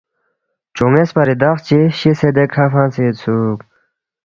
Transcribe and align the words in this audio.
چون٘یس 0.75 1.09
پا 1.15 1.21
ریدخ 1.29 1.57
چی 1.67 1.79
شِسے 1.97 2.29
دیکھہ 2.35 2.65
فنگسے 2.71 3.01
یودسُوک 3.05 3.59